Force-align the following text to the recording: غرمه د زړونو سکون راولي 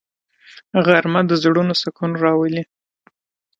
غرمه 0.85 1.21
د 1.27 1.31
زړونو 1.43 1.73
سکون 1.81 2.11
راولي 2.23 2.63